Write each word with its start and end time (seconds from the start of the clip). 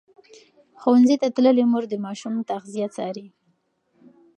ښوونځې 0.79 1.15
تللې 1.35 1.65
مور 1.71 1.83
د 1.89 1.93
ماشوم 2.05 2.33
تغذیه 2.49 2.87
څاري. 2.95 3.27